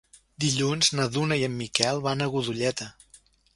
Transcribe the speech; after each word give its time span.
Dilluns 0.45 0.89
na 0.99 1.05
Duna 1.17 1.37
i 1.43 1.45
en 1.49 1.53
Miquel 1.61 2.03
van 2.09 2.25
a 2.25 2.31
Godelleta. 2.39 2.91